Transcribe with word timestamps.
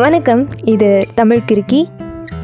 வணக்கம். 0.00 0.48
இது 0.62 0.88
தமிழ் 1.14 1.44
கிருக்கி 1.48 1.78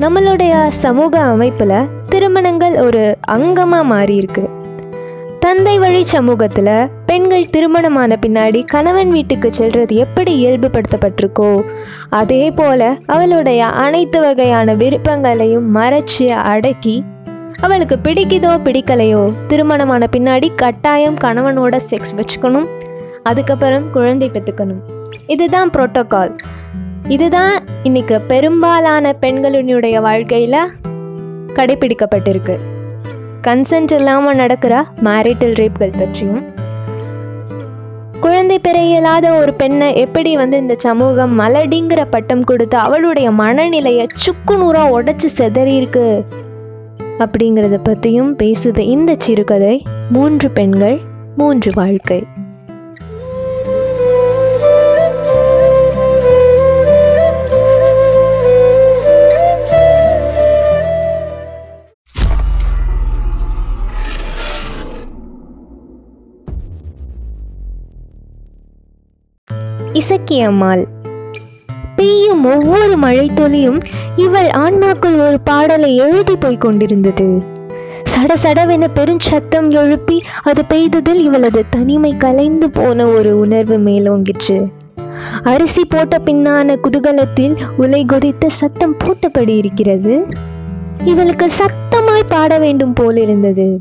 நம்மளுடைய 0.00 0.52
சமூக 0.68 1.20
அமைப்பில் 1.22 1.88
திருமணங்கள் 2.08 2.76
ஒரு 2.84 3.02
அங்கமாக 3.30 3.88
மாறி 3.90 4.14
இருக்கு 4.14 4.44
தந்தை 5.40 5.74
வழி 5.78 6.04
சமூகத்தில் 6.04 6.70
பெண்கள் 7.06 7.50
திருமணமான 7.50 8.16
பின்னாடி 8.26 8.60
கணவன் 8.64 9.10
வீட்டுக்கு 9.10 9.50
செல்றது 9.58 9.96
எப்படி 10.04 10.34
இயல்புபடுத்தப்பட்டிருக்கோ 10.46 11.50
அதே 12.20 12.50
போல் 12.50 12.86
அவளுடைய 13.06 13.66
அனைத்து 13.66 14.20
வகையான 14.20 14.74
விருப்பங்களையும் 14.74 15.68
மறைச்சு 15.76 16.28
அடக்கி 16.52 16.96
அவளுக்கு 17.60 17.98
பிடிக்குதோ 18.02 18.54
பிடிக்கலையோ 18.68 19.22
திருமணமான 19.48 20.08
பின்னாடி 20.16 20.50
கட்டாயம் 20.54 21.20
கணவனோட 21.24 21.76
செக்ஸ் 21.90 22.16
வச்சுக்கணும். 22.16 22.66
அதுக்கப்புறம் 23.22 23.90
குழந்தை 23.90 24.30
பெற்றுக்கணும் 24.30 24.82
இதுதான் 25.26 25.70
ப்ரோட்டோகால் 25.70 26.34
இதுதான் 27.08 27.62
இன்னைக்கு 27.82 28.20
பெரும்பாலான 28.20 29.16
பெண்களினுடைய 29.20 30.00
வாழ்க்கையில் 30.00 30.70
கடைபிடிக்கப்பட்டிருக்கு. 31.54 32.58
கன்சென்ட் 33.42 33.92
இல்லாமல் 33.92 34.36
நடக்கிற 34.36 34.86
மேரிட்டல் 35.04 35.52
ரேப்கள் 35.52 35.98
பற்றியும் 35.98 36.44
குழந்தை 38.20 38.58
பெற 38.58 38.78
இயலாத 38.78 39.32
ஒரு 39.32 39.54
பெண்ணை 39.54 39.96
எப்படி 39.96 40.36
வந்து 40.36 40.56
இந்த 40.56 40.74
சமூகம் 40.78 41.40
மலடிங்கிற 41.40 42.06
பட்டம் 42.10 42.44
கொடுத்து 42.44 42.76
அவளுடைய 42.76 43.30
மனநிலையை 43.30 44.06
சுக்குநூறாக 44.26 44.92
உடச்சி 45.02 45.28
செதறியிருக்கு 45.36 46.22
அப்படிங்கிறத 47.18 47.78
பற்றியும் 47.82 48.36
பேசுது 48.38 48.78
இந்த 48.78 49.14
சிறுகதை 49.18 49.82
மூன்று 50.10 50.50
பெண்கள் 50.50 51.00
மூன்று 51.36 51.72
வாழ்க்கை. 51.74 52.31
இசக்கியம்மாள். 70.02 70.84
பெய்யும் 71.96 72.44
ஒவ்வொரு 72.44 72.98
மழைத்துளியும் 72.98 73.82
இவள் 74.16 74.46
ஆன்மாக்குள் 74.46 75.28
ஒரு 75.28 75.40
பாடலை 75.44 75.96
எழுதி 75.96 76.36
போய் 76.36 76.58
கொண்டிருந்தது. 76.58 77.42
சடசடவென 78.14 78.86
பெருஞ்சத்தம் 78.94 79.70
எழுப்பி 79.70 80.22
அது 80.42 80.62
பெய்ததில் 80.68 81.20
இவளது 81.20 81.64
தனிமை 81.70 82.16
கலைந்து 82.16 82.70
போன 82.70 83.06
ஒரு 83.06 83.38
உணர்வு 83.38 83.78
மேலோங்கிற்று. 83.78 84.68
அரிசி 85.42 85.84
போட்ட 85.84 86.18
பின்னான 86.24 86.76
குதூகலத்தில் 86.82 87.56
உலை 87.76 88.04
கொதித்த 88.04 88.46
சத்தம் 88.46 88.96
போட்டபடி 88.96 89.56
இருக்கிறது. 89.56 90.26
இவளுக்கு 91.04 91.46
சத்தமாய் 91.46 92.28
பாட 92.28 92.58
வேண்டும் 92.58 92.92
போலிருந்தது. 92.92 93.78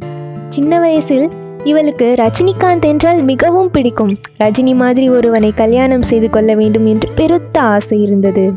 சின்ன 0.50 0.80
வயசில் 0.80 1.30
இவளுக்கு 1.64 2.16
ரஜினிகாந்த் 2.18 2.86
என்றால் 2.86 3.24
மிகவும் 3.24 3.72
பிடிக்கும். 3.72 4.16
ரஜினி 4.40 4.76
மாதிரி 4.76 5.10
ஒருவனை 5.10 5.52
கல்யாணம் 5.52 6.02
செய்து 6.02 6.30
கொள்ள 6.30 6.56
வேண்டும் 6.56 6.86
என்று 6.86 7.10
பெருத்த 7.16 7.62
ஆசை 7.62 8.02
இருந்தது. 8.02 8.54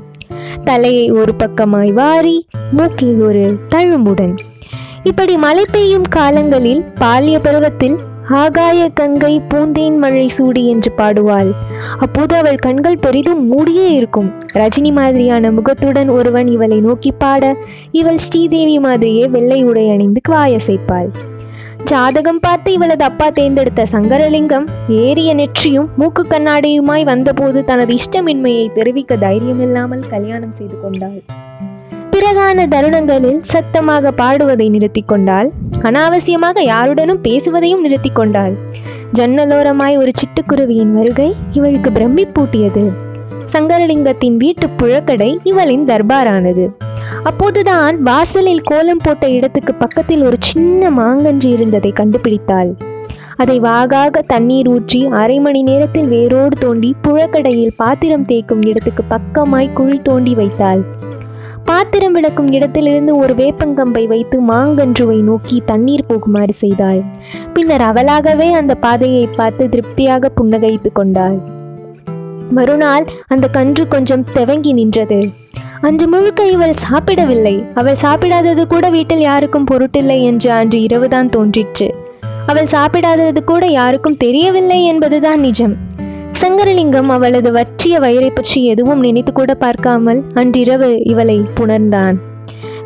தலையை 0.65 1.11
ஒரு 1.11 1.35
பக்கமாய் 1.39 1.93
வாரி 1.93 2.47
மூக்கில் 2.73 3.21
ஒரு 3.21 3.59
தழும்புடன். 3.75 4.39
இப்படி 5.03 5.37
மழை 5.37 5.65
பெய்யும் 5.73 6.03
காலங்களில் 6.03 6.85
பாலிய 7.01 7.39
பருவத்தில் 7.39 7.97
ஆகாய 8.29 8.89
கங்கை 8.89 9.43
பூந்தேன் 9.49 9.97
மழை 9.97 10.29
சூடி 10.29 10.69
என்று 10.69 10.93
பாடுவாள். 10.97 11.53
அப்போது 11.99 12.37
அவள் 12.37 12.55
கண்கள் 12.55 12.99
பெரிதும் 12.99 13.47
மூடியே 13.47 13.93
இருக்கும். 13.93 14.33
ரஜினி 14.53 14.93
மாதிரியான 14.93 15.51
முகத்துடன் 15.51 16.09
ஒருவன் 16.09 16.47
இவளை 16.47 16.81
நோக்கி 16.81 17.13
பாட 17.13 17.57
இவள் 17.91 18.19
ஸ்ரீதேவி 18.19 18.79
மாதிரியே 18.79 19.27
வெள்ளை 19.27 19.65
உடை 19.65 19.91
அணிந்து 19.91 20.21
வாயசைப்பாள். 20.29 21.09
ஜாதகம் 21.85 22.41
பார்த்து 22.41 22.73
இவளது 22.73 23.05
அப்பா 23.05 23.31
தேர்ந்தெடுத்த 23.31 23.83
சங்கரலிங்கம் 23.93 24.67
ஏறிய 24.89 25.35
நெற்றியும் 25.35 25.89
மூக்கு 25.97 26.23
கண்ணாடியுமாய் 26.29 27.05
வந்தபோது 27.05 27.65
தனது 27.65 27.95
இஷ்டமின்மையை 27.95 28.73
தெரிவிக்க 28.73 29.17
தைரியமில்லாமல் 29.17 30.09
கல்யாணம் 30.09 30.51
செய்து 30.51 30.81
கொண்டாள். 30.81 31.23
பிறகான 32.11 32.67
தருணங்களில் 32.69 33.41
சத்தமாக 33.43 34.13
பாடுவதை 34.13 34.69
நிறுத்தி 34.69 35.03
கொண்டாள். 35.07 35.51
அனாவசியமாக 35.83 36.63
யாருடனும் 36.63 37.21
பேசுவதையும் 37.21 37.81
நிறுத்தி 37.81 38.11
கொண்டாள். 38.13 38.55
ஜன்னலோரமாய் 39.19 39.97
ஒரு 39.97 40.11
சிட்டுக்குருவியின் 40.21 40.93
வருகை 40.93 41.35
இவளுக்கு 41.53 41.91
பிரமிப்பூட்டியது. 41.91 42.93
சங்கரலிங்கத்தின் 43.53 44.37
வீட்டு 44.37 44.69
புழக்கடை 44.83 45.39
இவளின் 45.43 45.85
தர்பாரானது. 45.85 46.67
அப்போதுதான் 47.25 48.03
வாசலில் 48.03 48.65
கோலம் 48.65 49.01
போட்ட 49.03 49.29
இடத்துக்கு 49.29 49.75
பக்கத்தில் 49.75 50.23
ஒரு 50.23 50.37
சின்ன 50.41 50.91
மாங்கன்று 50.91 51.45
இருந்ததை 51.45 51.93
கண்டுபிடித்தாள். 51.93 52.71
அதை 53.37 53.61
வாகாக 53.61 54.23
தண்ணீர் 54.27 54.69
ஊற்றி 54.69 55.07
அரை 55.21 55.39
மணி 55.41 55.63
நேரத்தில் 55.63 56.07
வேரோடு 56.07 56.57
தோண்டி 56.59 56.95
புழக்கடையில் 57.03 57.73
பாத்திரம் 57.77 58.23
தேய்க்கும் 58.23 58.65
இடத்துக்கு 58.67 59.05
பக்கமாய் 59.09 59.73
குழி 59.73 59.99
தோண்டி 59.99 60.35
வைத்தாள். 60.35 60.83
பாத்திரம் 61.65 62.13
விளக்கும் 62.13 62.51
இடத்திலிருந்து 62.53 63.17
ஒரு 63.17 63.35
வேப்பங்கம்பை 63.35 64.05
வைத்து 64.07 64.39
மாங்கன்றுவை 64.43 65.19
நோக்கி 65.21 65.63
தண்ணீர் 65.67 66.09
போகுமாறு 66.09 66.55
செய்தாள். 66.63 67.01
பின்னர் 67.53 67.81
அவளாகவே 67.81 68.51
அந்த 68.53 68.75
பாதையை 68.75 69.29
பார்த்து 69.37 69.69
திருப்தியாக 69.69 70.31
புன்னகைத்து 70.41 70.93
கொண்டாள். 70.93 71.39
மறுநாள் 72.51 73.07
அந்த 73.29 73.49
கன்று 73.49 73.89
கொஞ்சம் 73.89 74.27
தெவங்கி 74.35 74.73
நின்றது. 74.73 75.21
அன்று 75.87 76.09
முழுக்க 76.09 76.43
இவள் 76.47 76.73
சாப்பிடவில்லை. 76.73 77.65
அவள் 77.75 77.99
சாப்பிடாதது 78.03 78.67
கூட 78.67 78.91
வீட்டில் 78.91 79.21
யாருக்கும் 79.21 79.67
பொருட்டில்லை 79.71 80.23
என்று 80.23 80.53
அன்று 80.53 80.79
இரவுதான் 80.83 81.29
தோன்றிற்று. 81.29 81.89
அவள் 82.47 82.65
சாப்பிடாதது 82.65 83.41
கூட 83.45 83.67
யாருக்கும் 83.67 84.17
தெரியவில்லை 84.17 84.85
என்பதுதான் 84.85 85.41
நிஜம். 85.41 85.75
சங்கரலிங்கம் 86.41 87.09
அவளது 87.09 87.53
வற்றிய 87.53 88.01
வயிறை 88.01 88.31
பற்றி 88.35 88.65
எதுவும் 88.65 89.01
நினைத்து 89.01 89.33
கூட 89.33 89.55
பார்க்காமல் 89.55 90.23
அன்றிரவு 90.35 90.91
இவளை 91.05 91.39
புணர்ந்தான். 91.61 92.17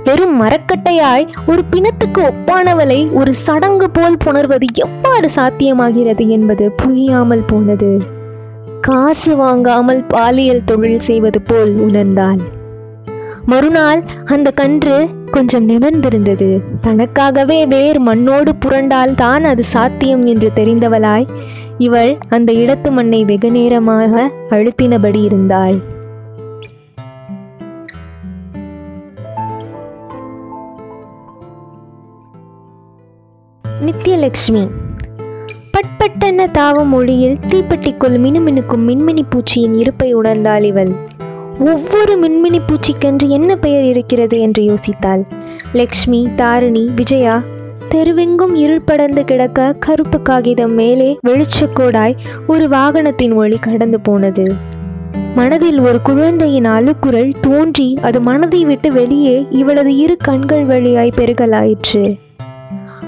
வெறும் 0.04 0.36
மரக்கட்டையாய் 0.42 1.28
ஒரு 1.46 1.64
பிணத்துக்கு 1.70 2.22
ஒப்பானவளை 2.22 3.00
ஒரு 3.12 3.34
சடங்கு 3.34 3.90
போல் 3.90 4.20
புணர்வது 4.24 4.68
எவ்வாறு 4.74 5.28
சாத்தியமாகிறது 5.36 6.26
என்பது 6.28 6.70
புரியாமல் 6.70 7.46
போனது. 7.46 8.02
காசு 8.80 9.36
வாங்காமல் 9.36 10.04
பாலியல் 10.08 10.64
தொழில் 10.64 11.00
செய்வது 11.00 11.40
போல் 11.40 11.74
உணர்ந்தாள். 11.88 12.40
மறுநாள் 13.50 14.00
அந்த 14.34 14.48
கன்று 14.50 14.96
கொஞ்சம் 15.34 15.66
நிமிர்ந்திருந்தது. 15.68 16.48
தனக்காகவே 16.86 17.58
வேர் 17.68 17.98
மண்ணோடு 18.00 18.52
புரண்டால் 18.64 19.14
தான் 19.14 19.44
அது 19.44 19.62
சாத்தியம் 19.74 20.24
என்று 20.32 20.48
தெரிந்தவளாய் 20.54 21.26
இவள் 21.78 22.12
அந்த 22.28 22.50
இடத்து 22.62 22.90
மண்ணை 22.90 23.20
வெகு 23.24 23.50
நேரமாக 23.50 24.24
அழுத்தினபடி 24.50 25.22
இருந்தாள். 25.28 25.78
நித்யலக்ஷ்மி 33.86 34.64
பட்பட்டென 35.74 36.50
தாவும் 36.52 36.92
மொழியில் 36.94 37.38
தீப்பெட்டிக்குள் 37.50 38.16
மினுமினுக்கும் 38.24 38.86
மின்மினி 38.88 39.24
பூச்சியின் 39.34 39.78
இருப்பை 39.82 40.10
உணர்ந்தாள் 40.16 40.66
இவள். 40.72 40.92
ஒவ்வொரு 41.60 42.12
மின்மினி 42.20 42.60
பூச்சிக்கென்று 42.66 43.28
என்ன 43.28 43.56
பெயர் 43.56 43.84
இருக்கிறது 43.84 44.40
என்று 44.40 44.62
யோசித்தாள். 44.62 45.22
லக்ஷ்மி 45.72 46.28
தாரிணி 46.36 46.90
விஜயா 46.96 47.42
தெருவெங்கும் 47.90 48.54
இருள் 48.54 48.80
படர்ந்து 48.80 49.24
கிடக்க 49.24 49.74
கருப்பு 49.78 50.22
காகிதம் 50.22 50.74
மேலே 50.74 51.18
வெளிச்சக்கோடாய் 51.26 52.16
ஒரு 52.46 52.68
வாகனத்தின் 52.68 53.34
ஒளி 53.34 53.56
கடந்து 53.56 54.00
போனது. 54.00 54.54
மனதில் 55.34 55.78
ஒரு 55.78 56.02
குழந்தையின் 56.02 56.64
அழுக்குரல் 56.64 57.32
தோன்றி 57.40 57.98
அது 58.02 58.20
மனதை 58.20 58.64
விட்டு 58.64 58.92
வெளியே 58.92 59.46
இவளது 59.50 59.96
இரு 59.96 60.16
கண்கள் 60.16 60.64
வழியாய் 60.64 61.12
பெருகலாயிற்று. 61.16 62.18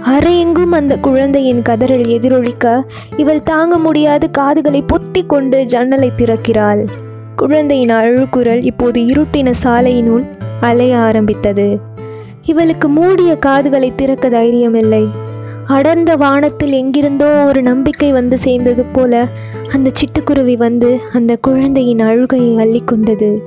அறையெங்கும் 0.06 0.72
அந்த 0.72 0.96
குழந்தையின் 0.96 1.62
கதறல் 1.62 2.06
எதிரொலிக்க 2.06 2.84
இவள் 3.16 3.42
தாங்க 3.42 3.78
முடியாது 3.78 4.30
காதுகளை 4.30 4.84
பொத்தி 4.86 5.26
கொண்டு 5.26 5.64
ஜன்னலை 5.64 6.10
திறக்கிறாள். 6.16 6.86
குழந்தையின் 7.40 7.90
அழுக்குரல் 7.90 8.62
இப்போது 8.62 9.00
இருட்டின 9.02 9.52
சாலையினுள் 9.62 10.24
அலைய 10.60 10.98
ஆரம்பித்தது. 10.98 11.78
இவளுக்கு 12.42 12.88
மூடிய 12.88 13.36
காதுகளை 13.36 13.92
திறக்க 13.94 14.28
தைரியமில்லை. 14.28 15.08
அடர்ந்த 15.66 16.16
வானத்தில் 16.16 16.70
எங்கிருந்தோ 16.70 17.24
ஒரு 17.24 17.62
நம்பிக்கை 17.62 18.12
வந்து 18.12 18.38
சேர்ந்தது 18.38 18.84
போல 18.84 19.26
அந்த 19.72 19.90
சிட்டுக்குருவி 20.00 20.56
வந்து 20.56 21.00
அந்த 21.12 21.36
குழந்தையின் 21.36 21.98
அழுகையை 21.98 22.54
அள்ளிக்கொண்டது. 22.56 23.38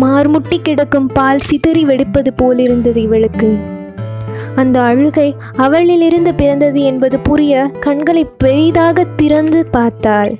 மார்முட்டி 0.00 0.58
கிடக்கும் 0.62 1.06
பால் 1.06 1.40
சிதறி 1.40 1.84
வெடிப்பது 1.84 2.32
போலிருந்தது 2.36 3.02
இவளுக்கு. 3.02 3.56
அந்த 4.54 4.80
அழுகை 4.80 5.34
அவளிலிருந்து 5.56 6.34
பிறந்தது 6.34 6.82
என்பது 6.82 7.18
புரிய 7.18 7.70
கண்களை 7.80 8.26
பெரிதாக 8.38 9.04
திறந்து 9.16 9.66
பார்த்தாள். 9.66 10.34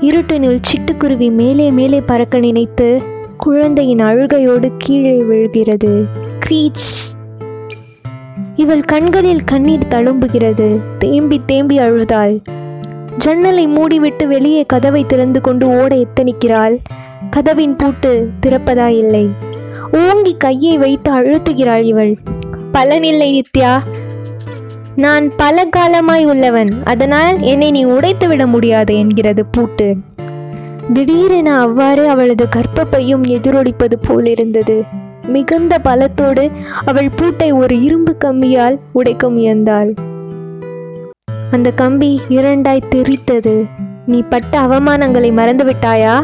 இருட்டினுள் 0.00 0.58
சிட்டுக்குருவி 0.60 1.30
மேலே 1.30 1.70
மேலே 1.70 2.00
பறக்க 2.00 2.38
நினைத்து 2.38 3.02
குழந்தையின் 3.36 3.98
அழுகையோடு 3.98 4.70
கீழே 4.78 5.22
விழுகிறது. 5.22 6.04
க்ரீச். 6.46 7.14
இவள் 8.56 8.80
கண்களில் 8.80 9.44
கண்ணீர் 9.44 9.86
தழும்புகிறது. 9.88 10.80
தேம்பி 10.98 11.40
தேம்பி 11.46 11.78
அழுதாள். 11.78 12.40
ஜன்னலை 13.16 13.68
மூடிவிட்டு 13.68 14.26
வெளியே 14.26 14.64
கதவை 14.66 15.06
திறந்து 15.06 15.40
கொண்டு 15.40 15.68
ஓட 15.68 15.96
எத்தனிக்கிறாள். 15.96 16.78
கதவின் 17.30 17.76
பூட்டு 17.76 18.30
திறப்பதா 18.46 18.86
இல்லை 18.86 19.28
ஓங்கி 19.92 20.36
கையை 20.36 20.78
வைத்து 20.78 21.12
அழுத்துகிறாள் 21.12 21.82
இவள். 21.82 22.18
பலனில்லை 22.72 23.40
நித்யா. 23.40 23.80
நான் 24.96 25.36
பல 25.36 25.64
காலமாய் 25.64 26.26
உள்ளவன். 26.26 26.68
அதனால் 26.84 27.40
என்னை 27.40 27.70
நீ 27.70 27.84
உடைத்து 27.84 28.28
விட 28.28 28.46
முடியாது 28.46 28.98
என்கிறது 28.98 29.44
பூட்டு. 29.44 29.96
திடீரென 30.92 31.58
அவ்வாறு 31.58 32.08
அவளது 32.08 32.46
கற்பப்பையும் 32.56 33.24
எதிரொலிப்பது 33.26 33.94
போல் 34.02 34.26
இருந்தது 34.26 34.84
மிகுந்த 35.26 35.78
பலத்தோடு 35.84 36.50
அவள் 36.84 37.10
பூட்டை 37.16 37.52
ஒரு 37.52 37.82
இரும்பு 37.82 38.16
கம்பியால் 38.24 38.78
உடைக்க 38.92 39.30
முயன்றாள். 39.30 39.94
அந்த 41.50 41.70
கம்பி 41.70 42.20
இரண்டாய் 42.28 42.82
தெரித்தது. 42.94 43.64
நீ 44.06 44.22
பட்ட 44.22 44.60
அவமானங்களை 44.60 45.30
மறந்துவிட்டாயா? 45.32 46.22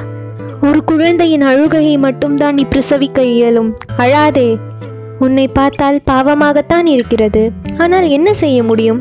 ஒரு 0.62 0.84
குழந்தையின் 0.84 1.40
அழுகையை 1.40 1.98
மட்டும்தான் 1.98 2.54
நீ 2.54 2.66
பிரசவிக்க 2.74 3.18
இயலும். 3.18 3.74
அழாதே. 3.98 4.56
உன்னை 5.24 5.44
பார்த்தால் 5.48 5.98
பாவமாகத்தான் 6.10 6.86
இருக்கிறது. 6.86 7.42
ஆனால் 7.78 8.06
என்ன 8.08 8.28
செய்ய 8.34 8.58
முடியும்? 8.62 9.00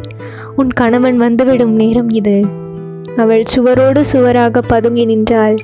உன் 0.56 0.72
கணவன் 0.72 1.18
வந்துவிடும் 1.18 1.76
நேரம் 1.76 2.10
இது. 2.10 2.38
அவள் 3.18 3.44
சுவரோடு 3.54 4.02
சுவராக 4.12 4.62
பதுங்கி 4.62 5.06
நின்றாள். 5.06 5.58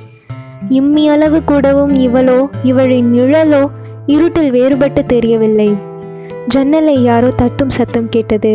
இம்மி 0.70 1.04
அளவு 1.08 1.38
கூடவும் 1.44 1.94
இவளோ 2.06 2.38
இவளின் 2.62 3.10
நிழலோ 3.14 3.62
இருட்டில் 4.06 4.50
வேறுபட்டு 4.50 5.02
தெரியவில்லை. 5.06 5.70
ஜன்னலை 6.46 6.96
யாரோ 7.02 7.30
தட்டும் 7.36 7.74
சத்தம் 7.78 8.08
கேட்டது. 8.08 8.52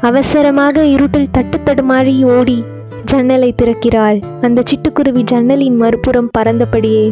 அவசரமாக 0.00 0.84
இருட்டில் 0.84 1.32
தட்டு 1.32 1.58
தடுமாறி 1.64 2.14
ஓடி 2.36 2.58
ஜன்னலை 3.04 3.50
திறக்கிறாள். 3.62 4.18
அந்த 4.40 4.62
சிட்டுக்குருவி 4.70 5.22
ஜன்னலின் 5.22 5.76
மறுபுறம் 5.76 6.30
பறந்தபடியே. 6.38 7.06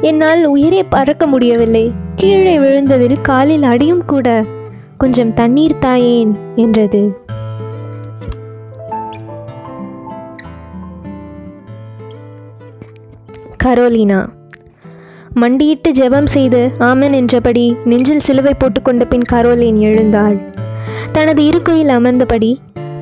என்னால் 0.00 0.42
உயிரே 0.44 0.82
பறக்க 0.94 1.24
முடியவில்லை. 1.26 1.86
கீழே 2.20 2.58
விழுந்ததில் 2.58 3.20
காலில் 3.22 3.62
அடியும் 3.62 4.04
கூட 4.04 4.44
கொஞ்சம் 4.98 5.34
தண்ணீர் 5.34 5.74
தாயேன் 5.80 6.32
என்றது. 6.56 7.18
கரோலினா 13.64 14.28
மண்டியிட்டு 15.34 15.92
ஜெபம் 15.92 16.26
செய்து 16.26 16.70
ஆமன் 16.78 17.12
என்றபடி 17.12 17.76
நெஞ்சில் 17.84 18.20
சிலுவை 18.20 18.54
போட்டுக்கொண்ட 18.54 19.04
பின் 19.04 19.26
கரோலின் 19.32 19.76
எழுந்தாள். 19.76 20.36
தனது 21.12 21.44
இருக்கையில் 21.44 21.88
அமர்ந்தபடி 21.88 22.58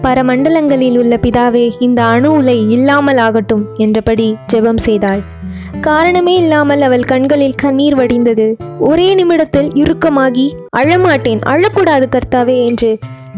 பரமண்டலங்களில் 0.08 0.98
உள்ள 1.00 1.14
பிதாவே 1.16 1.66
இந்த 1.86 2.00
அணு 2.04 2.30
உலை 2.32 2.58
இல்லாமல் 2.76 3.20
ஆகட்டும் 3.26 3.64
என்றபடி 3.76 4.28
ஜெபம் 4.52 4.80
செய்தாள். 4.84 5.22
காரணமே 5.80 6.34
இல்லாமல் 6.34 6.82
அவள் 6.82 7.04
கண்களில் 7.04 7.60
கண்ணீர் 7.62 7.96
வடிந்தது. 7.98 8.46
ஒரே 8.78 9.08
நிமிடத்தில் 9.14 9.70
இறுக்கமாகி 9.74 10.46
அழமாட்டேன் 10.76 11.42
அழக்கூடாது 11.52 12.06
கர்த்தாவே 12.14 12.56
என்று 12.66 12.90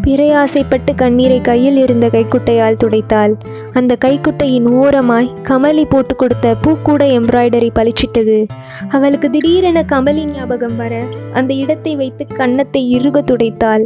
பிறையாசைப்பட்டு 0.04 0.92
கண்ணீரை 0.94 1.38
கையில் 1.40 1.76
இருந்த 1.76 2.06
கைக்குட்டையால் 2.08 2.78
துடைத்தாள். 2.82 3.32
அந்த 3.72 3.96
கைக்குட்டையின் 4.04 4.68
ஓரமாய் 4.82 5.28
கமலி 5.48 5.84
போட்டு 5.84 6.14
கொடுத்த 6.16 6.54
பூக்கூட 6.62 7.02
எம்ப்ராய்டரி 7.18 7.70
பளிச்சிட்டது. 7.78 8.38
அவளுக்கு 8.88 9.30
திடீரென 9.30 9.82
கமலி 9.92 10.24
ஞாபகம் 10.34 10.76
வர 10.76 11.02
அந்த 11.32 11.50
இடத்தை 11.54 11.96
வைத்து 11.96 12.26
கன்னத்தை 12.40 12.84
இறுக 12.90 13.22
துடைத்தாள். 13.22 13.84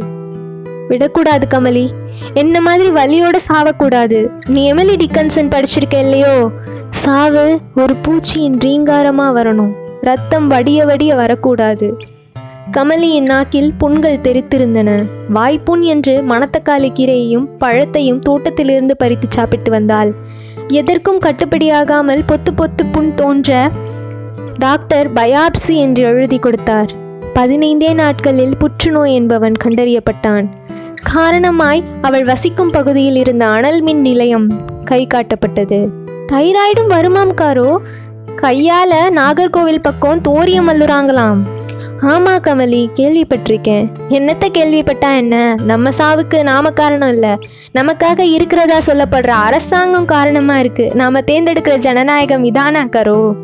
விடக்கூடாது 0.87 1.47
கமலி. 1.49 1.89
என்ன 2.33 2.61
மாதிரி 2.61 2.89
வலியோட 2.89 3.37
சாவக்கூடாது. 3.47 4.27
நீ 4.47 4.73
எமிலி 4.73 4.95
டிக்கன்சன் 4.95 5.51
படிச்சிருக்க 5.55 5.99
இல்லையோ? 5.99 6.49
சாவு 6.89 7.59
ஒரு 7.75 7.95
பூச்சியின் 7.95 8.57
ரீங்காரமாக 8.65 9.35
வரணும். 9.39 9.73
ரத்தம் 10.01 10.47
வடிய 10.47 10.85
வடிய 10.85 11.15
வரக்கூடாது. 11.15 11.97
கமலியின் 12.71 13.25
நாக்கில் 13.25 13.73
புண்கள் 13.77 14.17
தெரித்திருந்தன. 14.17 15.05
வாய்ப்புண் 15.33 15.81
என்று 15.81 16.23
மணத்தக்காளி 16.29 16.89
கீரையையும் 16.93 17.47
பழத்தையும் 17.59 18.19
தோட்டத்திலிருந்து 18.19 18.97
பறித்து 18.97 19.27
சாப்பிட்டு 19.29 19.71
வந்தாள். 19.71 20.13
எதற்கும் 20.67 21.19
கட்டுப்படியாகாமல் 21.19 22.23
பொத்து 22.27 22.51
பொத்து 22.57 22.85
புண் 22.91 23.13
தோன்ற 23.13 23.69
டாக்டர் 24.59 25.13
பயாப்சி 25.13 25.75
என்று 25.75 26.03
எழுதி 26.03 26.37
கொடுத்தார். 26.37 26.91
பதினைந்தே 27.35 27.93
நாட்களில் 27.93 28.57
புற்றுநோய் 28.57 29.13
என்பவன் 29.13 29.53
கண்டறியப்பட்டான். 29.63 30.45
காரணமாய் 31.13 31.83
அவள் 32.01 32.23
வசிக்கும் 32.23 32.69
பகுதியில் 32.69 33.15
இருந்த 33.15 33.45
அனல் 33.45 33.81
மின் 33.81 34.01
நிலையம் 34.01 34.47
கை 34.83 35.07
காட்டப்பட்டது. 35.13 35.87
தைராய்டும் 36.31 36.89
வருமாம் 36.89 37.33
காரோ? 37.33 37.81
கையால 38.41 38.93
நாகர்கோவில் 39.09 39.81
பக்கம் 39.81 40.21
தோரியம் 40.21 40.69
அல்லுறாங்களாம் 40.69 41.37
ஆமா 42.01 42.39
கமலி 42.39 42.89
கேள்விப்பட்டிருக்கேன். 42.95 43.87
என்னத்த 44.09 44.45
கேள்விப்பட்டா 44.57 45.15
என்ன? 45.15 45.55
நம்ம 45.65 45.89
சாவுக்கு 45.89 46.43
நாம 46.43 46.69
காரணம் 46.69 47.09
இல்லை. 47.09 47.29
நமக்காக 47.73 48.19
இருக்கிறதா 48.19 48.77
சொல்லப்படுற 48.87 49.27
அரசாங்கம் 49.27 50.05
காரணமா 50.05 50.59
இருக்கு. 50.59 50.91
நாம 50.93 51.21
தேர்ந்தெடுக்கிற 51.21 51.77
ஜனநாயகம் 51.77 52.43
இதானா 52.43 52.89
கரோ? 52.89 53.35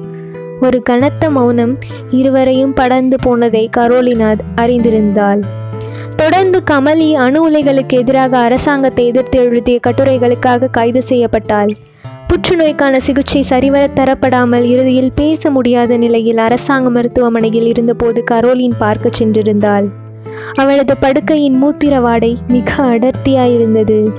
ஒரு 0.62 0.82
கனத்த 0.82 1.30
மௌனம் 1.30 1.78
இருவரையும் 2.10 2.74
படர்ந்து 2.74 3.18
போனதை 3.20 3.70
கரோலினாத் 3.78 4.46
அறிந்திருந்தாள். 4.56 5.42
தொடர்ந்து 6.16 6.64
கமலி 6.72 7.14
அணு 7.14 7.50
உலைகளுக்கு 7.50 7.88
எதிராக 7.88 8.38
அரசாங்கத்தை 8.38 9.06
எதிர்த்து 9.06 9.40
எழுதிய 9.40 9.80
கட்டுரைகளுக்காக 9.88 10.70
கைது 10.70 11.02
செய்யப்பட்டாள். 11.10 11.72
புற்றுநோய்க்கான 12.28 12.98
சிகிச்சை 12.98 13.42
சரிவர 13.42 13.88
தரப்படாமல் 13.96 14.64
இறுதியில் 14.64 15.12
பேச 15.16 15.52
முடியாத 15.52 15.98
நிலையில் 15.98 16.38
அரசாங்க 16.38 16.90
மருத்துவமனையில் 16.90 17.66
இருந்தபோது 17.66 18.24
கரோலின் 18.24 18.78
பார்க்க 18.78 19.10
சென்றிருந்தாள். 19.20 19.88
அவளது 20.54 20.96
படுக்கையின் 21.00 21.58
மூத்திர 21.64 22.02
வாடை 22.02 22.38
மிக 22.48 22.84
அடர்த்தியாயிருந்தது. 22.84 24.12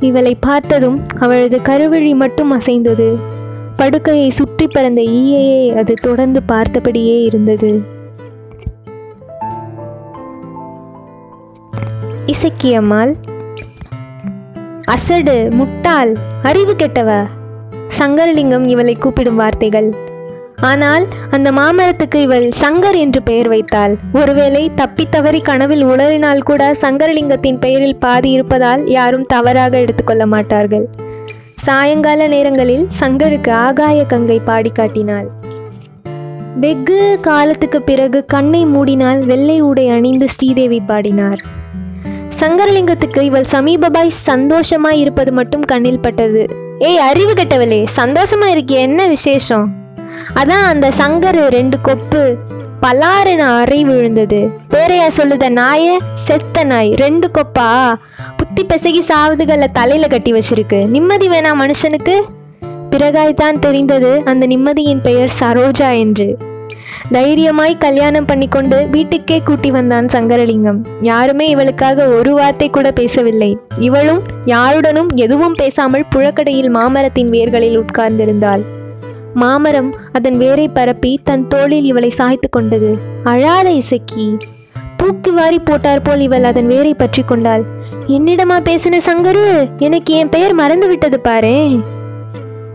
இவளை 0.00 0.36
பார்த்ததும் 0.40 1.02
அவளது 1.18 1.60
கருவழி 1.64 2.14
மட்டும் 2.14 2.50
அசைந்தது. 2.50 3.16
படுக்கையை 3.76 4.30
சுற்றி 4.30 4.66
பறந்த 4.66 5.00
ஈயையே 5.00 5.74
அது 5.74 5.94
தொடர்ந்து 5.94 6.40
பார்த்தபடியே 6.48 7.22
இருந்தது. 7.22 7.91
இசக்கியம்மாள். 12.32 13.12
அசடு 14.84 15.48
முட்டாள் 15.50 16.12
அறிவு 16.42 16.74
கெட்டவ. 16.78 17.10
சங்கரலிங்கம் 17.98 18.66
இவளை 18.68 18.94
கூப்பிடும் 18.94 19.36
வார்த்தைகள். 19.36 19.88
ஆனால் 20.60 21.04
அந்த 21.30 21.52
மாமரத்துக்கு 21.52 22.14
இவள் 22.14 22.48
சங்கர் 22.60 22.96
என்று 22.96 23.22
பெயர் 23.22 23.48
வைத்தாள். 23.48 23.96
ஒருவேளை 24.12 24.70
தப்பி 24.74 25.06
தவறி 25.10 25.40
கனவில் 25.40 25.84
உளறினால் 25.84 26.42
கூட 26.42 26.72
சங்கரலிங்கத்தின் 26.80 27.58
பெயரில் 27.58 27.96
பாதி 27.96 28.30
இருப்பதால் 28.30 28.88
யாரும் 28.88 29.24
தவறாக 29.24 29.78
எடுத்துக்கொள்ள 29.78 30.26
மாட்டார்கள். 30.26 30.88
சாயங்கால 31.54 32.26
நேரங்களில் 32.26 32.88
சங்கருக்கு 33.00 33.50
ஆகாய 33.50 34.04
கங்கை 34.04 34.40
பாடி 34.44 34.70
காட்டினாள். 34.70 35.30
வெகு 36.56 37.18
காலத்துக்கு 37.20 37.82
பிறகு 37.82 38.24
கண்ணை 38.24 38.66
மூடினால் 38.66 39.24
வெள்ளை 39.24 39.60
உடை 39.60 39.88
அணிந்து 39.88 40.28
ஸ்ரீதேவி 40.28 40.80
பாடினார். 40.80 41.42
சங்கரலிங்கத்துக்கு 42.42 43.20
இவள் 43.20 43.44
சமீபபாய் 43.52 44.08
சந்தோஷமாய் 44.08 45.00
இருப்பது 45.00 45.32
மட்டும் 45.32 45.60
கண்ணில் 45.60 46.00
பட்டது. 46.00 46.46
ஏய் 46.78 46.98
அறிவு 46.98 47.32
கெட்டவளே 47.32 47.86
சந்தோஷமா 47.96 48.46
இருக்கிய 48.46 48.80
என்ன 48.80 49.06
விசேஷம்? 49.06 49.66
அதான் 50.34 50.64
அந்த 50.72 50.88
சங்கர் 50.98 51.38
ரெண்டு 51.48 51.80
கொப்பு 51.80 52.34
பலாறுன 52.82 53.38
அறை 53.38 53.84
விழுந்தது. 53.84 54.50
பேரையா 54.70 55.06
சொல்லுத 55.16 55.48
நாய 55.48 55.96
செத்த 56.14 56.64
நாய் 56.64 56.92
ரெண்டு 56.94 57.30
கொப்பா? 57.34 57.94
புத்தி 58.36 58.62
பிசகி 58.64 59.02
சாவுதுகளை 59.10 59.66
தலையில 59.72 60.06
கட்டி 60.06 60.32
வச்சிருக்கு. 60.32 60.88
நிம்மதி 60.88 61.28
வேணா 61.28 61.52
மனுஷனுக்கு? 61.62 62.16
பிறகாய்தான் 62.90 63.58
தெரிந்தது 63.58 64.22
அந்த 64.24 64.46
நிம்மதியின் 64.46 65.02
பெயர் 65.02 65.32
சரோஜா 65.40 65.98
என்று. 65.98 66.36
தைரியமாய் 67.12 67.74
கல்யாணம் 67.78 68.24
பண்ணிக்கொண்டு 68.24 68.88
வீட்டுக்கே 68.90 69.40
கூட்டி 69.44 69.70
வந்தான் 69.70 70.06
சங்கரலிங்கம். 70.06 70.78
யாருமே 71.00 71.48
இவளுக்காக 71.48 72.06
ஒரு 72.06 72.34
வார்த்தை 72.34 72.70
கூட 72.70 72.90
பேசவில்லை. 72.90 73.58
இவளும் 73.78 74.22
யாருடனும் 74.44 75.10
எதுவும் 75.14 75.52
பேசாமல் 75.52 76.04
புழக்கடையில் 76.14 76.70
மாமரத்தின் 76.70 77.30
வேர்களில் 77.30 77.78
உட்கார்ந்திருந்தாள். 77.78 78.62
மாமரம் 79.34 79.94
அதன் 80.12 80.36
வேரை 80.36 80.68
பரப்பி 80.68 81.20
தன் 81.24 81.48
தோளில் 81.48 81.84
இவளை 81.84 82.08
சாய்த்து 82.08 82.48
கொண்டது. 82.48 82.98
அழாத 83.24 83.70
இசக்கி. 83.70 84.36
தூக்கி 84.96 85.30
வாரி 85.30 85.58
போட்டார் 85.58 86.02
போல் 86.02 86.20
இவள் 86.20 86.44
அதன் 86.44 86.66
வேரை 86.66 86.94
பற்றி 86.94 87.22
கொண்டாள். 87.22 87.64
என்னிடமா 88.08 88.58
பேசின 88.68 89.00
சங்கரு? 89.06 89.68
எனக்கு 89.78 90.14
என் 90.14 90.28
பெயர் 90.28 90.54
மறந்து 90.54 90.88
விட்டது 90.88 91.20
பாரே. 91.24 91.80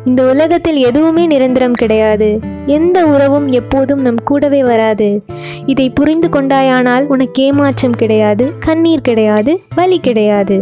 இந்த 0.07 0.23
உலகத்தில் 0.23 0.75
எதுவுமே 0.75 1.25
நிரந்தரம் 1.25 1.73
கிடையாது. 1.73 2.39
எந்த 2.65 3.05
உறவும் 3.05 3.47
எப்போதும் 3.47 4.01
நம் 4.01 4.23
கூடவே 4.23 4.63
வராது. 4.63 5.23
இதை 5.65 5.89
புரிந்து 5.89 6.27
கொண்டாயானால் 6.27 7.01
உனக்கு 7.01 7.43
ஏமாற்றம் 7.43 7.91
கிடையாது 7.91 8.51
கண்ணீர் 8.59 9.01
கிடையாது 9.01 9.61
வலி 9.75 9.99
கிடையாது. 9.99 10.59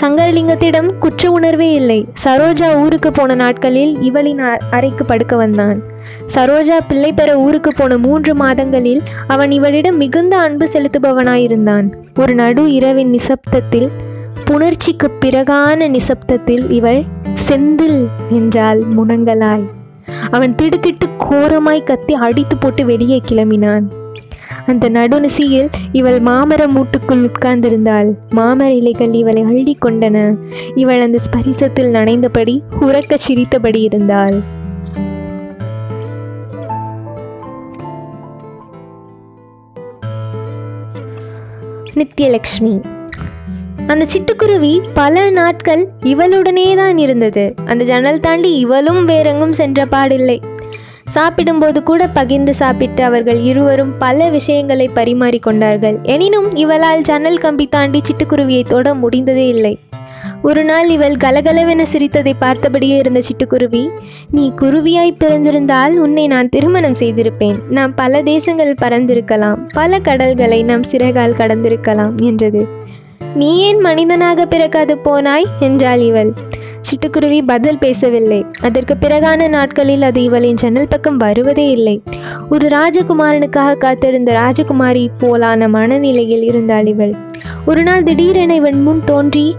சங்கரலிங்கத்திடம் 0.00 0.98
குற்ற 0.98 1.30
உணர்வே 1.30 1.72
இல்லை. 1.72 2.06
சரோஜா 2.24 2.80
ஊருக்கு 2.80 3.10
போன 3.10 3.34
நாட்களில் 3.34 4.00
இவளின் 4.00 4.38
அ- 4.38 4.58
அறைக்கு 4.70 5.04
படுக்க 5.04 5.36
வந்தான். 5.36 5.82
சரோஜா 6.34 6.80
பிள்ளை 6.88 7.12
பெற 7.12 7.36
ஊருக்கு 7.36 7.72
போன 7.72 7.98
மூன்று 7.98 8.34
மாதங்களில் 8.34 9.02
அவன் 9.26 9.50
இவளிடம் 9.50 9.96
மிகுந்த 9.96 10.38
அன்பு 10.38 10.68
செலுத்துபவனாயிருந்தான். 10.72 11.92
ஒரு 12.18 12.34
நடு 12.34 12.72
இரவின் 12.72 13.12
நிசப்தத்தில் 13.12 13.88
புணர்ச்சிக்கு 14.50 15.08
பிறகான 15.20 15.86
நிசப்தத்தில் 15.88 16.70
இவள் 16.70 17.04
செந்தில் 17.48 18.08
என்றாள் 18.28 18.80
முனங்கலாய் 18.96 19.66
அவன் 20.30 20.54
திடுக்கிட்டு 20.54 21.06
கோரமாய் 21.18 21.84
கத்தி 21.84 22.14
அடித்து 22.14 22.56
போட்டு 22.56 22.84
வெளியே 22.84 23.20
கிளம்பினான். 23.28 23.84
அந்த 24.66 24.88
நடுநிசியில் 24.88 25.68
இவள் 25.92 26.22
மாமர 26.22 26.66
மூட்டுக்குள் 26.66 27.28
உட்கார்ந்திருந்தாள். 27.28 28.14
மாமர 28.30 28.66
இலைகள் 28.66 29.12
இவளை 29.12 29.42
அள்ளி 29.42 29.78
கொண்டன. 29.82 30.36
இவள் 30.74 31.00
அந்த 31.00 31.18
ஸ்பரிசத்தில் 31.26 31.92
நனைந்தபடி 31.96 32.60
உறக்க 32.80 33.14
சிரித்தபடி 33.16 33.80
இருந்தாள். 33.80 34.40
நித்யலக்ஷ்மி 41.94 42.74
அந்த 43.90 44.06
சிட்டுக்குருவி 44.12 44.80
பல 44.94 45.30
நாட்கள் 45.30 45.88
இவளுடனே 46.02 46.76
தான் 46.76 46.98
இருந்தது. 46.98 47.54
அந்த 47.64 47.84
ஜன்னல் 47.84 48.20
தாண்டி 48.20 48.56
இவளும் 48.56 49.04
வேறெங்கும் 49.04 49.52
சென்ற 49.52 49.84
பாடில்லை. 49.84 50.38
சாப்பிடும்போது 51.06 51.82
கூட 51.82 52.06
பகிர்ந்து 52.06 52.54
சாப்பிட்டு 52.54 53.04
அவர்கள் 53.04 53.40
இருவரும் 53.40 53.98
பல 53.98 54.28
விஷயங்களை 54.28 54.90
பரிமாறிக்கொண்டார்கள் 54.94 56.02
எனினும் 56.02 56.56
இவளால் 56.56 57.00
ஜன்னல் 57.00 57.38
கம்பி 57.38 57.66
தாண்டி 57.66 58.00
சிட்டுக்குருவியை 58.00 58.64
தொட 58.66 58.94
முடிந்ததே 58.94 59.48
இல்லை. 59.48 59.78
ஒரு 60.42 60.64
நாள் 60.64 60.88
இவள் 60.88 61.12
கலகலவென 61.12 61.84
சிரித்ததை 61.92 62.32
பார்த்தபடியே 62.40 62.96
இருந்த 62.96 63.20
சிட்டுக்குருவி 63.20 63.88
நீ 64.30 64.52
குருவியாய் 64.56 65.16
பிறந்திருந்தால் 65.24 65.96
உன்னை 65.96 66.26
நான் 66.26 66.48
திருமணம் 66.48 67.00
செய்திருப்பேன். 67.00 67.58
நாம் 67.70 67.94
பல 67.94 68.22
தேசங்கள் 68.22 68.74
பறந்திருக்கலாம். 68.82 69.58
பல 69.72 69.98
கடல்களை 69.98 70.62
நாம் 70.62 70.82
சிறகால் 70.82 71.38
கடந்திருக்கலாம் 71.38 72.22
என்றது. 72.22 72.79
நீ 73.34 73.58
ஏன் 73.58 73.78
மனிதனாக 73.78 74.46
பிறக்காது 74.46 74.98
போனாய்? 75.04 75.44
என்றாள் 75.60 76.00
இவள். 76.00 76.32
சிட்டுக்குருவி 76.80 77.42
பதில் 77.46 77.78
பேசவில்லை. 77.78 78.44
அதற்கு 78.60 78.96
பிறகான 79.00 79.48
நாட்களில் 79.48 80.02
அது 80.02 80.22
இவளின் 80.22 80.54
ஜன்னல் 80.54 80.88
பக்கம் 80.88 81.16
வருவதே 81.16 81.70
இல்லை. 81.70 82.02
ஒரு 82.50 82.68
ராஜகுமாரனுக்காக 82.68 83.76
காத்திருந்த 83.76 84.32
ராஜகுமாரி 84.32 85.08
போலான 85.20 85.68
மனநிலையில் 85.68 86.42
இருந்தாள் 86.42 86.86
இவள். 86.86 87.14
ஒரு 87.66 87.82
நாள் 87.82 88.02
திடீரென 88.02 88.54
இவன் 88.54 88.82
முன் 88.82 89.02
தோன்றி 89.04 89.54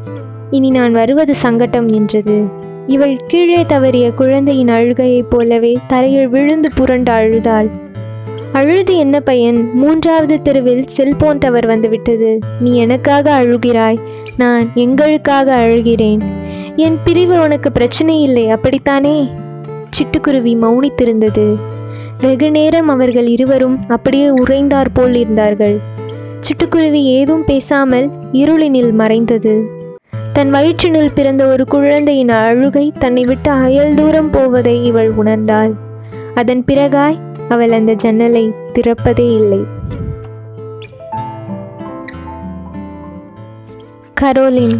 இனி 0.51 0.69
நான் 0.69 0.91
வருவது 0.91 1.35
சங்கட்டம் 1.35 1.91
என்றது. 1.91 2.43
இவள் 2.87 3.19
கீழே 3.27 3.63
தவறிய 3.63 4.13
குழந்தையின் 4.13 4.67
அழுகையைப் 4.67 5.29
போலவே 5.29 5.77
தரையில் 5.87 6.27
விழுந்து 6.27 6.69
புரண்டு 6.75 7.11
அழுதாள். 7.11 7.69
அழுது 8.53 8.97
என்ன 8.97 9.19
பையன்? 9.19 9.71
மூன்றாவது 9.73 10.41
தெருவில் 10.41 10.87
செல்போன் 10.87 11.37
டவர் 11.37 11.65
வந்துவிட்டது. 11.65 12.39
நீ 12.59 12.77
எனக்காக 12.77 13.41
அழுகிறாய். 13.41 13.97
நான் 14.37 14.71
எங்களுக்காக 14.75 15.55
அழுகிறேன். 15.55 16.19
என் 16.75 16.97
பிரிவு 17.03 17.41
உனக்கு 17.41 17.71
பிரச்சனை 17.71 18.21
இல்லை 18.21 18.49
அப்படித்தானே? 18.49 19.29
சிட்டுக்குருவி 19.89 20.55
மௌனித்திருந்தது. 20.55 21.55
வெகு 22.21 22.51
நேரம் 22.51 22.87
அவர்கள் 22.87 23.27
இருவரும் 23.27 23.79
அப்படியே 23.87 24.29
உறைந்தார் 24.29 24.85
போல் 24.93 25.15
இருந்தார்கள். 25.15 25.77
சிட்டுக்குருவி 26.39 27.03
ஏதும் 27.03 27.45
பேசாமல் 27.45 28.09
இருளினில் 28.33 28.91
மறைந்தது. 28.91 29.65
தன் 30.33 30.53
வயிற்றினுள் 30.53 31.09
பிறந்த 31.15 31.45
ஒரு 31.45 31.65
குழந்தையின் 31.65 32.29
அழுகை 32.29 32.93
தன்னை 32.99 33.23
விட்டு 33.23 33.51
அயல் 33.51 33.93
தூரம் 33.93 34.29
போவதை 34.29 34.85
இவள் 34.85 35.11
உணர்ந்தாள். 35.23 35.71
அதன் 36.33 36.63
பிறகாய் 36.65 37.17
அவள் 37.53 37.75
அந்த 37.77 37.93
ஜன்னலை 38.03 38.45
திறப்பதே 38.73 39.27
இல்லை. 39.39 39.61
கரோலின் 44.21 44.75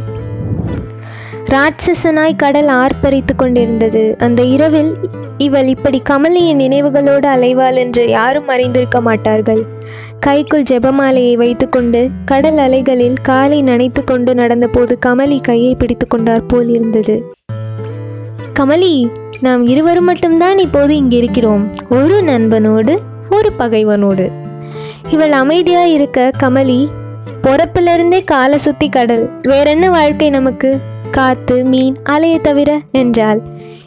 ராட்சசனாய் 1.53 2.41
கடல் 2.43 2.69
ஆர்ப்பரித்து 2.81 3.33
கொண்டிருந்தது. 3.35 4.03
அந்த 4.19 4.41
இரவில் 4.55 4.91
இவள் 5.37 5.67
இப்படி 5.67 5.99
கமலியின் 6.09 6.59
நினைவுகளோடு 6.63 7.27
அலைவாள் 7.35 7.77
என்று 7.83 8.03
யாரும் 8.09 8.47
அறிந்திருக்க 8.47 9.01
மாட்டார்கள். 9.01 9.61
கைக்குள் 10.19 10.67
ஜெபமாலையை 10.71 11.33
வைத்துக்கொண்டு 11.35 12.01
கடல் 12.25 12.57
அலைகளில் 12.57 13.17
காலை 13.21 13.59
நனைத்து 13.63 14.03
கொண்டு 14.03 14.33
நடந்தபோது 14.33 14.95
கமலி 15.05 15.39
கையை 15.41 15.73
பிடித்து 15.75 16.07
கொண்டார் 16.07 16.45
போல் 16.45 16.69
இருந்தது. 16.69 17.15
கமலி 18.59 18.93
நாம் 19.41 19.67
இருவரும் 19.67 20.05
மட்டும்தான் 20.05 20.57
இப்போது 20.57 20.95
இங்கு 20.95 21.17
இருக்கிறோம். 21.17 21.69
ஒரு 21.89 22.21
நண்பனோடு 22.21 22.99
ஒரு 23.29 23.51
பகைவனோடு. 23.59 24.31
இவள் 25.09 25.31
அமைதியாக 25.31 25.87
இருக்க 25.87 26.31
கமலி 26.39 26.87
பொறப்பிலிருந்தே 27.43 28.23
காலை 28.23 28.57
சுற்றி 28.57 28.89
கடல். 28.89 29.29
வேறென்ன 29.41 29.89
வாழ்க்கை 29.89 30.29
நமக்கு? 30.29 30.79
காத்து 31.11 31.63
மீன் 31.65 31.95
அலைய 32.03 32.39
தவிர 32.39 32.81
என்றாள். 32.91 33.41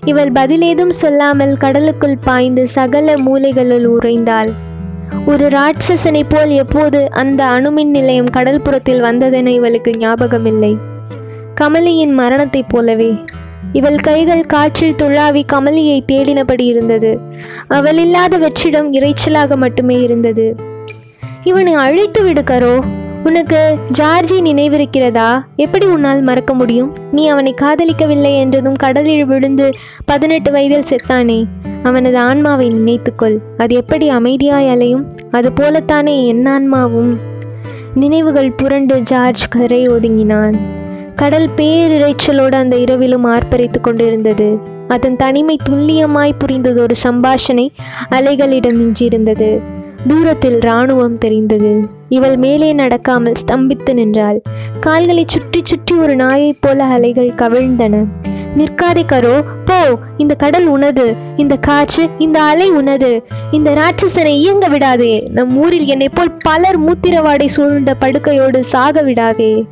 இவள் 0.04 0.32
பதிலேதும் 0.32 0.88
சொல்லாமல் 0.88 1.56
கடலுக்குள் 1.56 2.18
பாய்ந்து 2.24 2.66
சகல 2.66 3.14
மூலைகளில் 3.14 3.88
உறைந்தாள். 3.88 4.52
ஒரு 5.26 5.48
ராட்சசனைப் 5.48 6.28
போல் 6.28 6.50
எப்போது 6.50 7.10
அந்த 7.10 7.44
அணுமின் 7.44 7.86
நிலையம் 7.86 8.30
கடல்புறத்தில் 8.36 9.00
வந்ததென 9.00 9.46
இவளுக்கு 9.46 9.90
ஞாபகமில்லை. 9.98 10.76
கமலியின் 11.60 12.12
மரணத்தைப் 12.12 12.68
போலவே. 12.68 13.14
இவள் 13.74 13.96
கைகள் 13.96 14.46
காற்றில் 14.46 14.94
துழாவி 14.94 15.42
கமலியை 15.52 16.00
தேடினபடி 16.12 16.66
இருந்தது. 16.66 17.18
அவள் 17.66 17.96
இல்லாத 17.96 18.38
வெற்றிடம் 18.38 18.92
இறைச்சலாக 18.92 19.56
மட்டுமே 19.56 20.00
இருந்தது. 20.00 20.56
இவனை 21.42 21.72
அழைத்து 21.72 22.22
விடு 22.22 22.42
கரோ. 22.42 22.80
உனக்கு 23.24 23.78
ஜார்ஜி 23.90 24.40
நினைவிருக்கிறதா? 24.40 25.40
எப்படி 25.56 25.86
உன்னால் 25.86 26.22
மறக்க 26.22 26.54
முடியும்? 26.54 26.94
நீ 27.12 27.26
அவனை 27.28 27.54
காதலிக்கவில்லை 27.60 28.38
என்றதும் 28.38 28.74
கடலில் 28.74 29.26
விழுந்து 29.26 29.70
பதினெட்டு 30.04 30.52
வயதில் 30.52 30.84
செத்தானே. 30.88 31.44
அவனது 31.82 32.18
ஆன்மாவை 32.18 32.70
நினைத்துக்கொள். 32.70 33.38
அது 33.58 33.74
எப்படி 33.74 34.10
அமைதியாய் 34.10 34.70
அலையும்? 34.70 35.12
அது 35.30 35.52
போலத்தானே 35.60 36.26
என் 36.26 36.46
ஆன்மாவும். 36.46 37.18
நினைவுகள் 37.94 38.52
புரண்டு 38.52 39.00
ஜார்ஜ் 39.00 39.48
கரை 39.48 39.88
ஒதுங்கினான். 39.88 40.54
கடல் 41.16 41.48
பேரிரைச்சலோடு 41.56 42.54
அந்த 42.54 42.76
இரவிலும் 42.76 43.24
ஆர்ப்பரித்து 43.24 43.80
கொண்டிருந்தது. 43.80 44.58
அதன் 44.88 45.16
தனிமை 45.16 45.56
துல்லியமாய் 45.70 46.32
புரிந்ததொரு 46.38 46.94
சம்பாஷணை 47.02 47.66
அலைகளிடம் 48.10 48.78
மிஞ்சியிருந்தது. 48.80 49.60
தூரத்தில் 50.08 50.56
இராணுவம் 50.60 51.18
தெரிந்தது. 51.18 51.88
இவள் 52.08 52.36
மேலே 52.36 52.74
நடக்காமல் 52.74 53.34
ஸ்தம்பித்து 53.46 53.92
நின்றாள். 53.92 54.42
கால்களை 54.80 55.24
சுற்றி 55.26 55.60
சுற்றி 55.62 55.96
ஒரு 55.96 56.16
நாயைப் 56.16 56.56
போல 56.60 56.84
அலைகள் 56.84 57.30
கவிழ்ந்தன. 57.36 58.04
நிற்காதே 58.58 59.04
கரோ 59.12 59.44
போ 59.64 59.78
இந்த 60.16 60.34
கடல் 60.34 60.66
உனது 60.66 61.14
இந்த 61.36 61.56
காற்று 61.56 62.08
இந்த 62.18 62.42
அலை 62.42 62.70
உனது. 62.70 63.24
இந்த 63.50 63.70
ராட்சசனை 63.70 64.34
இயங்க 64.42 64.68
விடாதே. 64.68 65.28
நம் 65.30 65.56
ஊரில் 65.56 65.86
என்னை 65.86 66.08
போல் 66.08 66.36
பலர் 66.42 66.80
மூத்திரவாடை 66.80 67.44
சூழ்ந்த 67.44 67.94
படுக்கையோடு 67.94 68.64
சாக 68.64 69.02
விடாதே. 69.02 69.64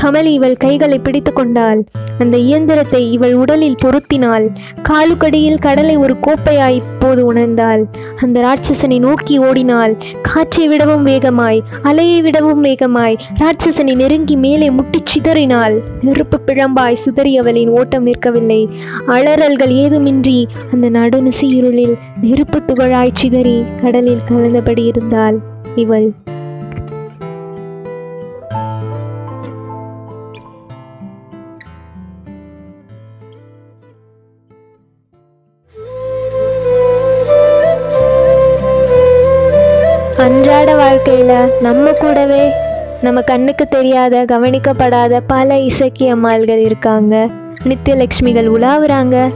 கமலி 0.00 0.32
இவள் 0.32 0.56
கைகளை 0.56 0.98
பிடித்து 0.98 1.32
கொண்டாள். 1.32 1.84
அந்த 2.18 2.36
இயந்திரத்தை 2.36 3.12
இவள் 3.12 3.34
உடலில் 3.34 3.76
பொருத்தினாள். 3.82 4.48
காலுக்கடியில் 4.88 5.58
கடலை 5.58 5.96
ஒரு 5.96 6.16
கோப்பையாய் 6.26 6.74
இப்போது 6.74 7.34
உணர்ந்தாள். 7.34 7.84
அந்த 8.22 8.40
ராட்சசனை 8.40 8.98
நோக்கி 8.98 9.38
ஓடினாள். 9.38 9.96
காற்றை 10.22 10.68
விடவும் 10.68 11.02
வேகமாய் 11.02 11.62
அலையை 11.82 12.22
விடவும் 12.22 12.60
வேகமாய் 12.60 13.16
ராட்சசனை 13.40 13.94
நெருங்கி 13.94 14.36
மேலே 14.36 14.70
முட்டிச் 14.70 15.06
சிதறினாள். 15.06 15.80
நெருப்பு 16.00 16.40
பிழம்பாய் 16.46 16.96
சிதறியவளின் 17.04 17.68
ஓட்டம் 17.68 18.06
நிற்கவில்லை. 18.06 18.68
அலறல்கள் 19.06 19.70
ஏதுமின்றி 19.70 20.44
அந்த 20.72 20.90
நடுநிசி 20.90 21.48
இருளில் 21.48 21.96
நெருப்பு 22.22 22.62
துகளாய் 22.66 23.10
சிதறி 23.12 23.64
கடலில் 23.82 24.20
கலந்தபடி 24.30 24.86
இருந்தாள் 24.86 25.38
இவள். 25.74 26.12
அன்றாட 40.42 40.74
வாழ்க்கையில் 40.74 41.60
நம்ம 41.60 41.90
கூடவே 41.90 42.50
நம்ம 43.02 43.20
கண்ணுக்கு 43.20 43.68
தெரியாத 43.68 44.24
கவனிக்கப்படாத 44.32 45.20
பல 45.26 45.58
இசக்கிய 45.58 46.14
அம்மாள்கள் 46.14 46.58
இருக்காங்க. 46.58 47.28
நித்தியலக்ஷ்மிகள் 47.64 48.48
உலாவுறாங்க. 48.48 49.32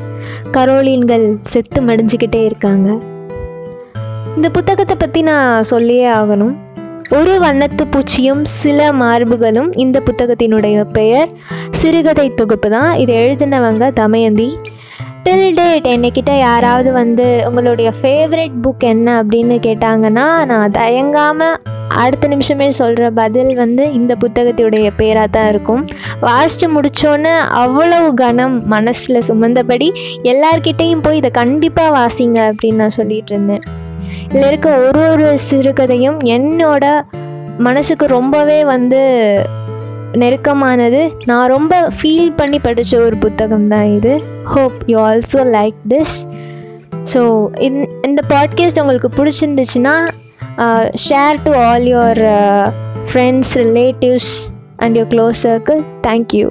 கரோலின்கள் 0.52 1.36
செத்து 1.44 1.82
மடிஞ்சுக்கிட்டே 1.82 2.44
இருக்காங்க. 2.44 2.98
இந்த 4.36 4.48
புத்தகத்தை 4.48 4.96
பற்றி 4.98 5.22
நான் 5.22 5.62
சொல்லியே 5.62 6.08
ஆகணும். 6.08 6.56
ஒரு 7.10 7.38
வண்ணத்து 7.42 7.84
பூச்சியும் 7.90 8.42
சில 8.42 8.92
மார்புகளும் 8.92 9.76
இந்த 9.76 10.02
புத்தகத்தினுடைய 10.04 10.84
பெயர். 10.92 11.28
சிறுகதை 11.70 12.34
தொகுப்பு 12.34 12.70
தான். 12.70 12.94
இதை 12.94 13.16
எழுதினவங்க 13.16 13.92
தமயந்தி. 13.92 14.58
டில் 15.26 15.54
டேட் 15.54 15.86
என்னைக்கிட்ட 15.86 16.38
யாராவது 16.38 16.92
வந்து 16.92 17.44
உங்களுடைய 17.48 17.92
ஃபேவரட் 18.02 18.52
புக் 18.62 18.78
என்ன 18.78 19.22
அப்படின்னு 19.22 19.56
கேட்டாங்கன்னா 19.66 20.26
நான் 20.44 20.70
தயங்காமல் 20.70 21.56
அடுத்த 21.88 22.28
நிமிஷமே 22.28 22.70
சொல்கிற 22.70 23.10
பதில் 23.10 23.54
வந்து 23.54 23.92
இந்த 23.92 24.16
புத்தகத்துடைய 24.24 24.90
பேராக 24.96 25.26
தான் 25.26 25.48
இருக்கும். 25.48 25.86
வாசித்து 26.20 26.66
முடித்தோன்னே 26.74 27.34
அவ்வளவு 27.62 28.14
கனம் 28.14 28.66
மனசில் 28.66 29.26
சுமந்தபடி 29.28 29.92
எல்லார்கிட்டேயும் 30.22 31.02
போய் 31.02 31.16
இதை 31.16 31.30
கண்டிப்பாக 31.30 31.98
வாசிங்க 31.98 32.38
அப்படின்னு 32.50 32.74
நான் 32.74 32.96
சொல்லிகிட்டு 32.96 33.34
இருந்தேன். 33.34 33.62
இதில் 34.28 34.46
இருக்க 34.46 34.70
ஒரு 34.78 35.10
ஒரு 35.10 35.38
சிறுகதையும் 35.50 36.18
என்னோட 36.36 36.84
மனசுக்கு 37.58 38.06
ரொம்பவே 38.06 38.64
வந்து 38.64 39.02
நெருக்கமானது. 40.20 41.00
நான் 41.24 41.48
ரொம்ப 41.48 41.88
ஃபீல் 41.98 42.30
பண்ணி 42.36 42.58
படித்த 42.58 42.98
ஒரு 42.98 43.16
புத்தகம் 43.16 43.66
தான் 43.66 43.88
இது. 43.96 44.14
Hope 44.44 44.78
you 44.86 44.98
also 45.08 45.42
like 45.56 45.78
this 45.88 46.16
so 47.14 47.20
இந் 47.58 47.78
இந்த 48.06 48.20
பாட்காஸ்ட் 48.28 48.80
உங்களுக்கு 48.80 49.10
பிடிச்சிருந்துச்சுன்னா 49.16 49.94
share 51.08 51.42
to 51.44 51.52
all 51.56 51.84
your 51.84 52.22
friends 53.10 53.52
relatives 53.58 54.32
and 54.76 54.96
your 54.98 55.10
close 55.10 55.42
circle 55.42 55.80
thank you 56.02 56.48